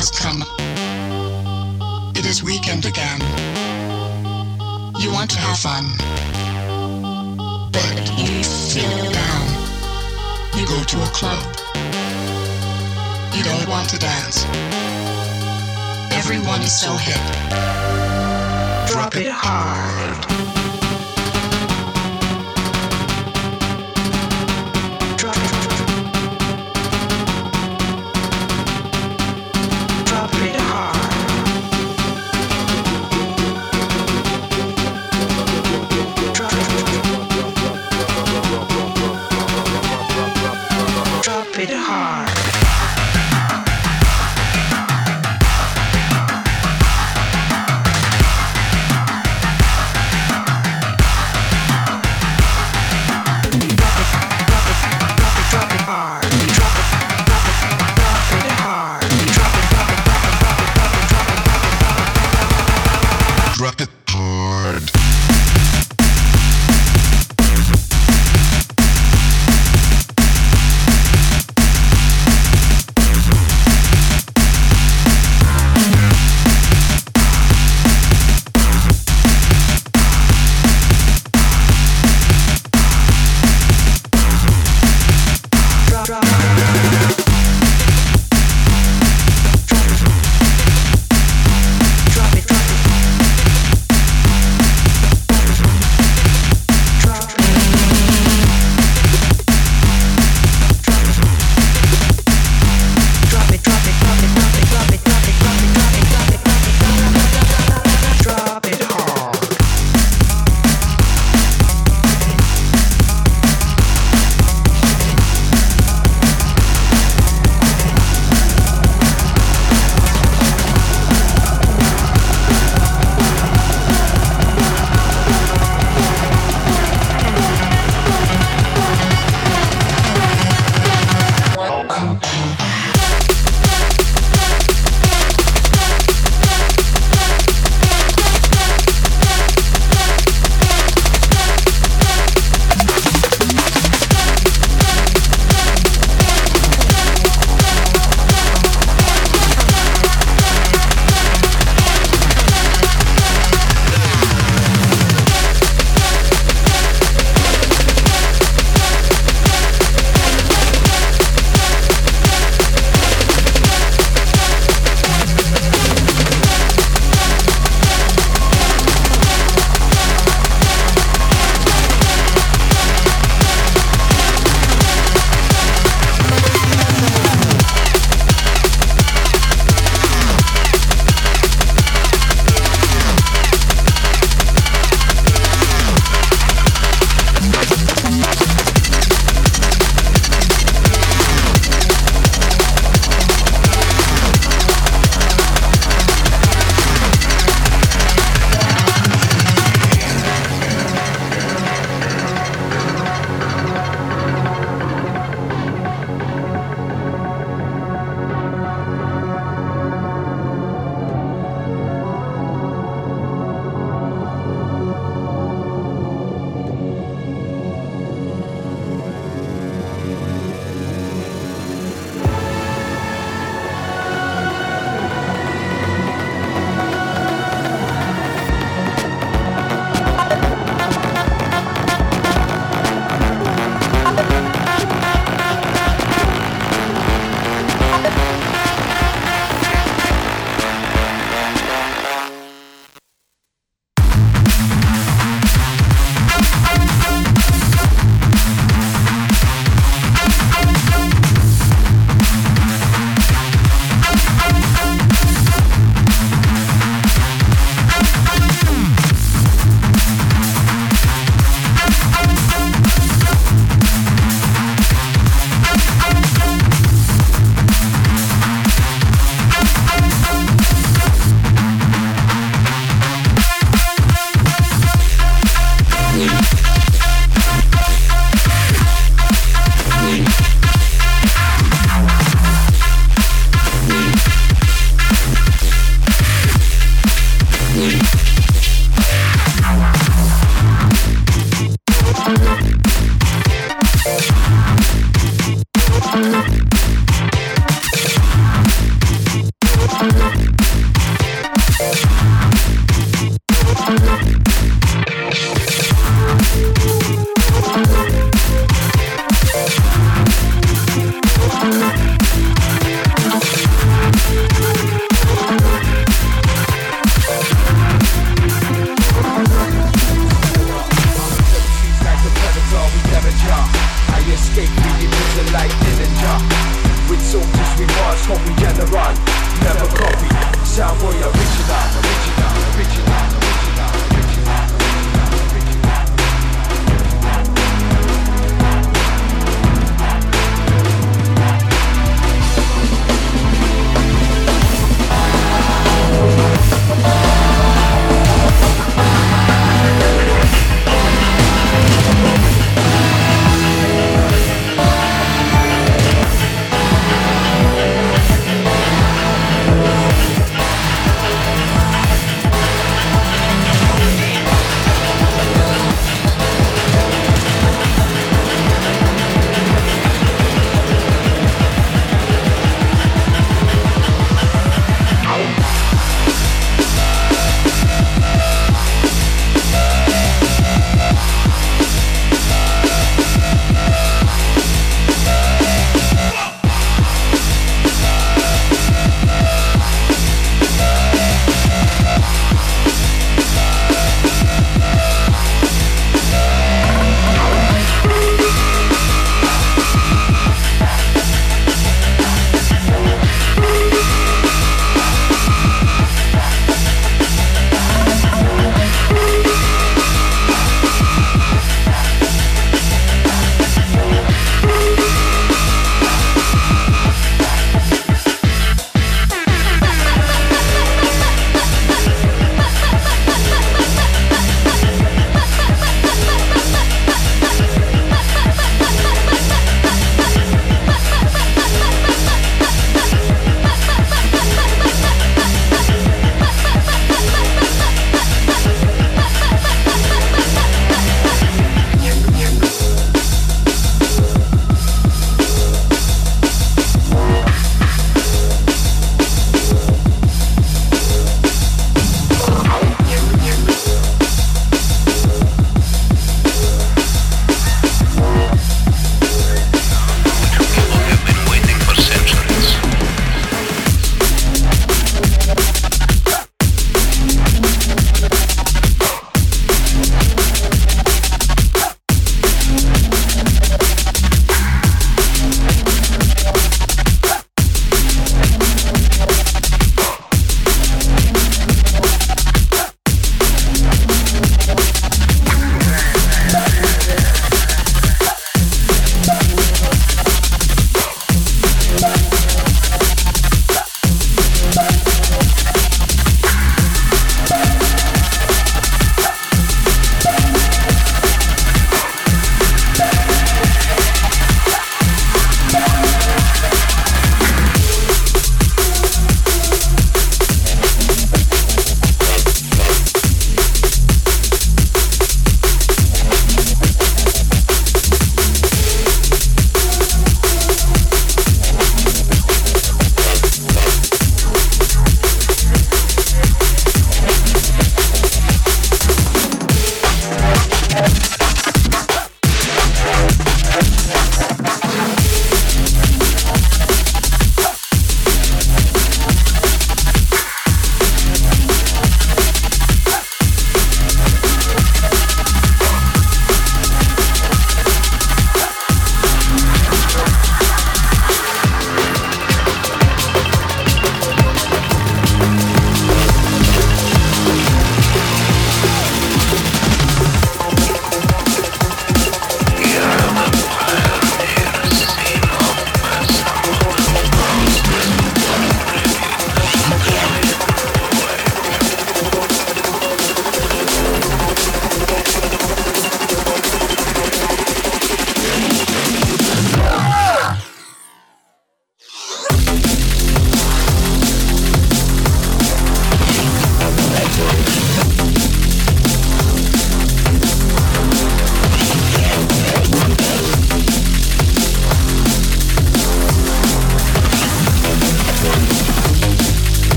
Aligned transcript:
has 0.00 0.10
come. 0.10 0.40
It 2.16 2.24
is 2.24 2.42
weekend 2.42 2.86
again. 2.86 3.20
You 4.98 5.12
want 5.12 5.28
to 5.32 5.38
have 5.38 5.58
fun, 5.58 5.84
but 7.70 7.96
you 8.16 8.42
feel 8.72 9.12
down. 9.12 9.46
You 10.56 10.64
go 10.66 10.82
to 10.92 10.96
a 11.02 11.10
club. 11.12 11.44
You 13.34 13.42
don't 13.44 13.68
want 13.68 13.90
to 13.90 13.98
dance. 13.98 14.46
Everyone 16.12 16.62
is 16.62 16.72
so 16.72 16.92
hip. 16.96 17.20
Drop 18.88 19.14
it 19.16 19.30
hard. 19.30 20.49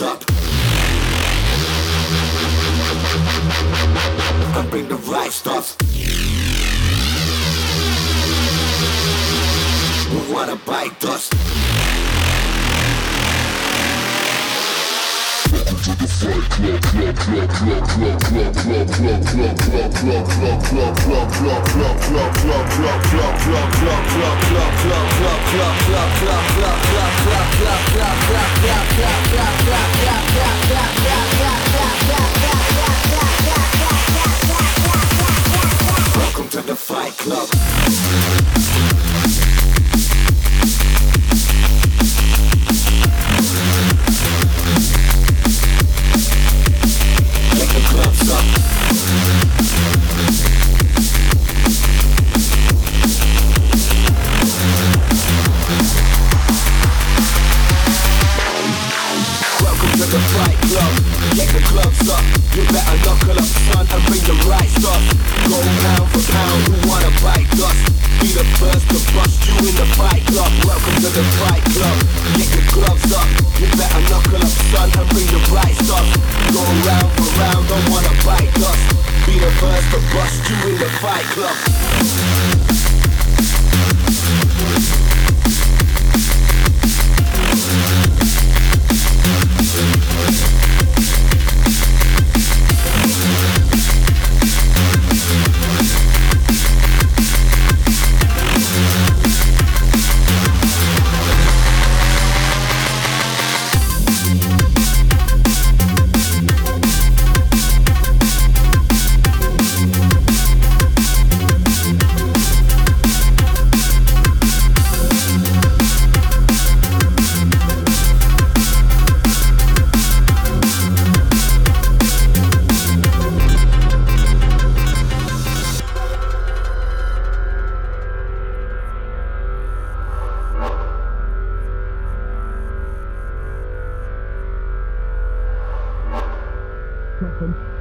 up. 0.00 0.24
I 4.56 4.66
bring 4.68 4.88
the 4.88 4.96
right 4.96 5.30
stuff. 5.30 5.76
We 10.10 10.34
wanna 10.34 10.56
bite 10.66 10.98
dust. 11.00 11.53
Welcome 36.16 36.48
to 36.50 36.62
the 36.62 36.76
Fight 36.76 37.12
Club. 37.18 38.63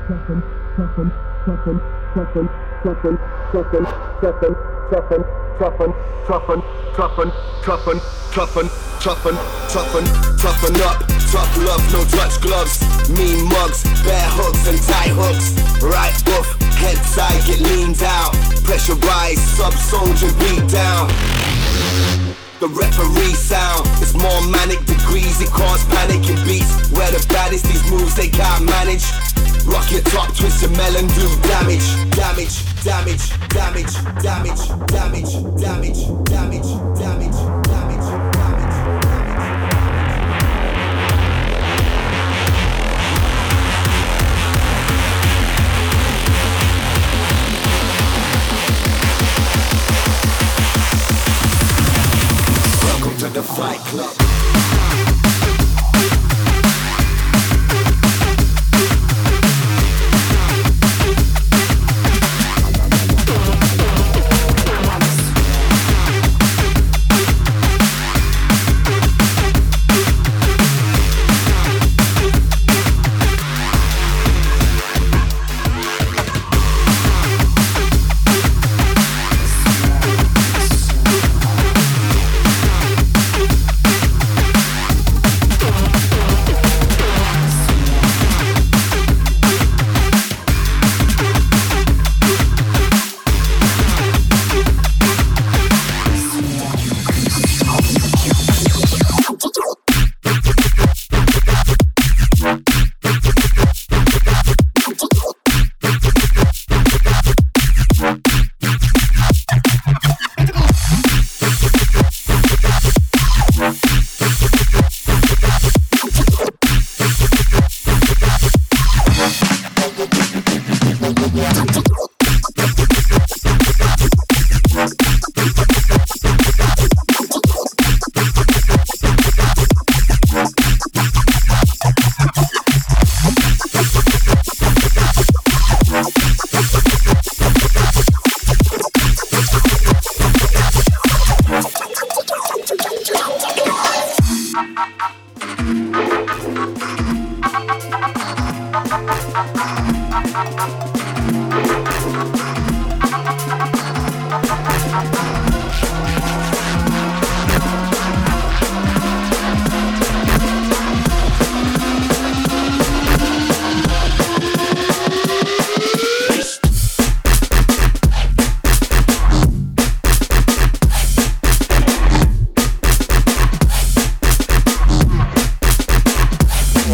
Second, 0.08 0.44
second, 0.76 1.12
second, 1.46 2.50
second, 2.84 3.18
second, 3.54 3.88
second. 4.22 5.24
toughen, 5.60 5.94
toughen, 6.28 6.62
toughen, 6.94 7.32
toughen, 7.64 8.00
toughen, 8.32 8.68
toughen, 9.00 9.36
toughen, 9.70 10.06
toughen 10.38 10.82
up. 10.82 11.00
Tough 11.34 11.58
love, 11.58 11.82
no 11.92 12.04
Dutch 12.12 12.40
gloves, 12.42 12.80
mean 13.10 13.50
mugs, 13.50 13.84
bare 14.04 14.30
hooks 14.38 14.68
and 14.68 14.80
tight 14.84 15.10
hooks. 15.10 15.58
Right 15.82 16.14
hoof, 16.28 16.62
head 16.78 16.98
side, 16.98 17.42
get 17.48 17.60
leaned 17.60 18.04
out. 18.04 18.34
Pressurized, 18.64 19.40
sub 19.40 19.74
soldier 19.74 20.32
beat 20.38 20.70
down. 20.70 21.10
The 22.64 22.70
referee 22.70 23.34
sound 23.34 23.86
is 24.02 24.14
more 24.14 24.42
manic 24.48 24.80
degrees, 24.86 25.42
it 25.42 25.50
cause 25.50 25.84
panic 25.88 26.24
in 26.30 26.40
beats. 26.48 26.72
Where 26.94 27.12
the 27.12 27.20
baddest, 27.28 27.66
these 27.66 27.84
moves 27.92 28.16
they 28.16 28.30
can't 28.30 28.64
manage. 28.64 29.04
Rock 29.68 29.92
your 29.92 30.00
top, 30.04 30.34
twist 30.34 30.62
your 30.62 30.72
melon, 30.72 31.08
do 31.08 31.28
damage, 31.44 31.84
damage, 32.16 32.64
damage, 32.82 33.20
damage, 33.50 33.92
damage, 34.24 34.64
damage, 34.64 34.64
damage, 34.88 35.34
damage, 35.60 36.08
damage, 36.24 36.98
damage. 36.98 37.63
Welcome 52.84 53.18
to 53.18 53.30
the 53.30 53.42
Fight 53.42 53.80
Club. 53.80 54.23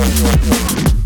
Radio. 0.09 0.25
Radio. 0.25 0.98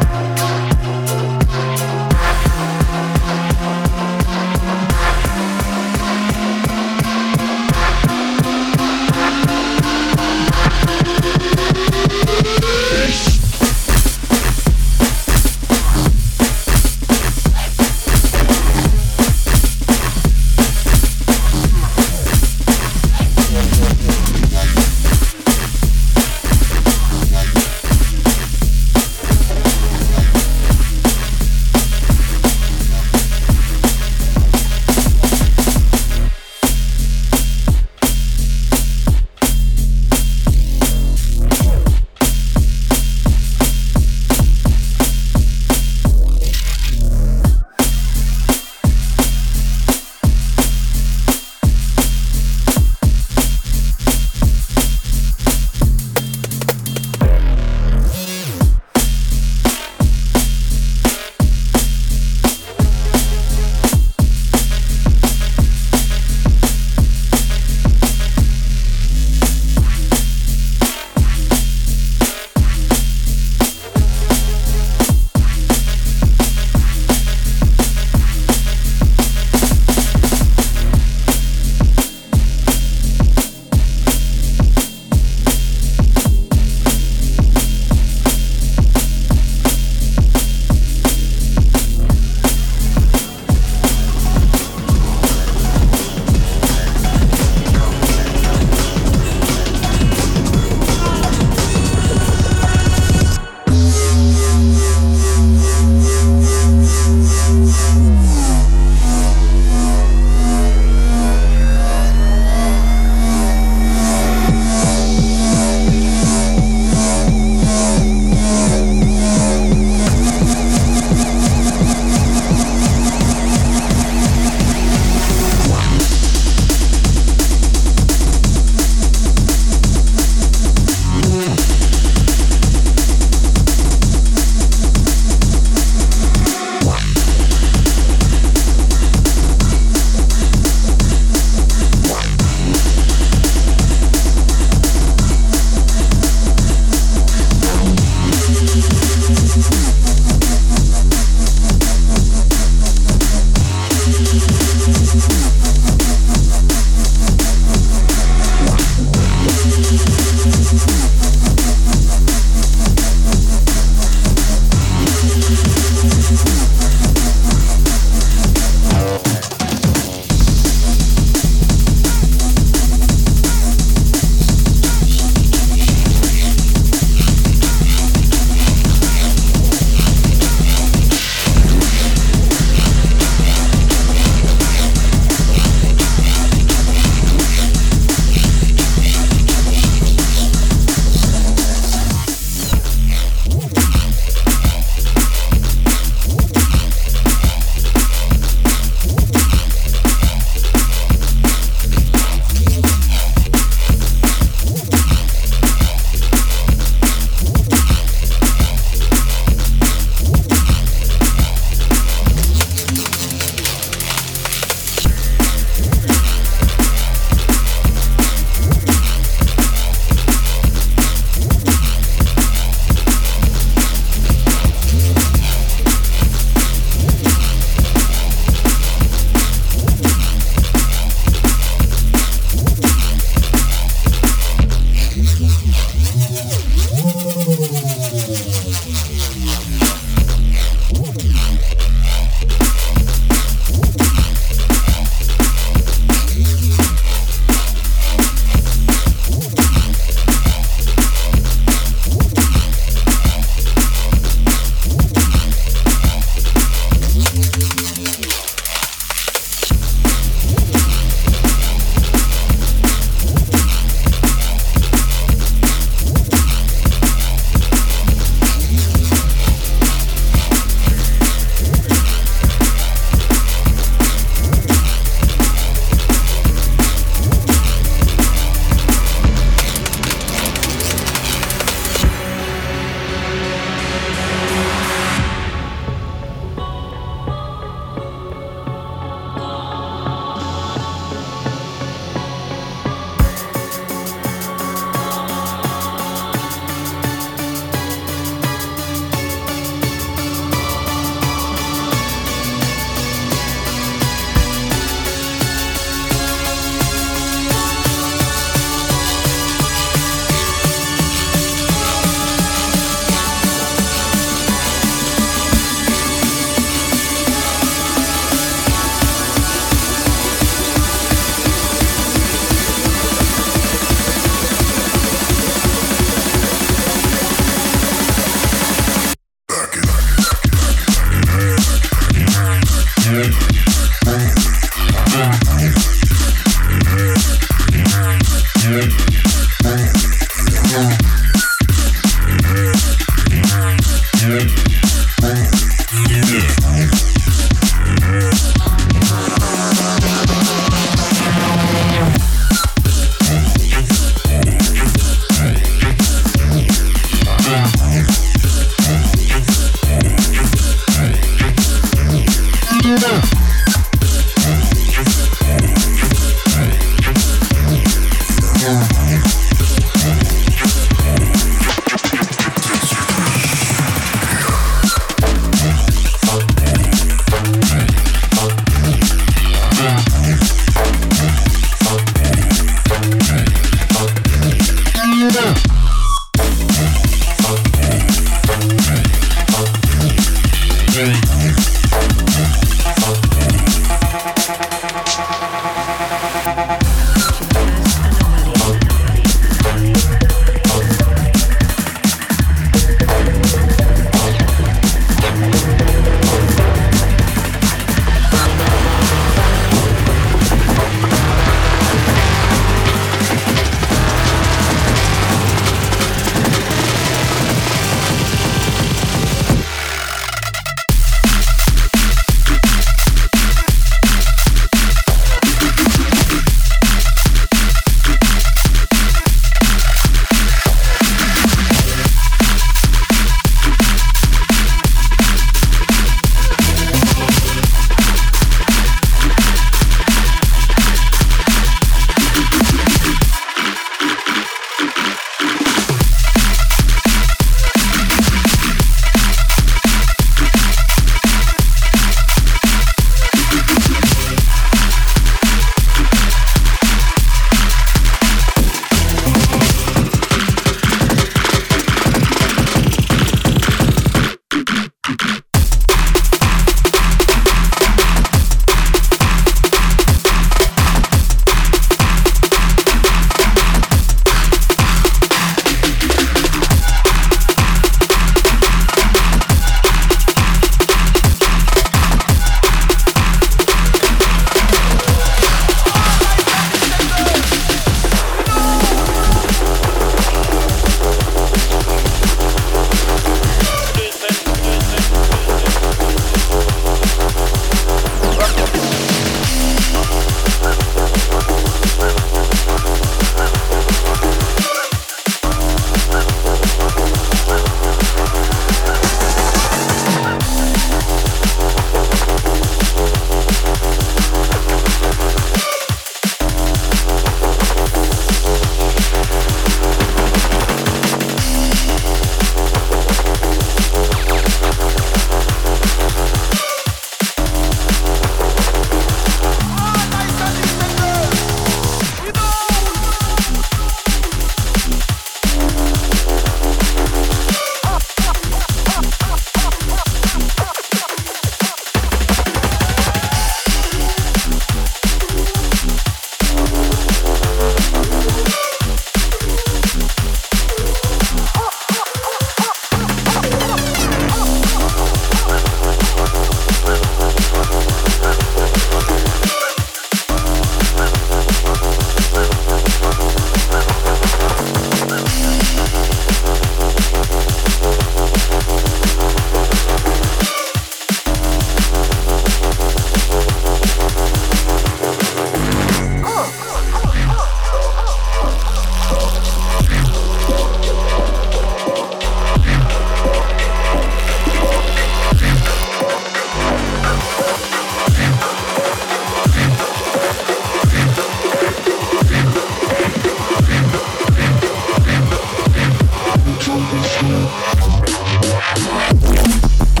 Yeah. 598.61 600.00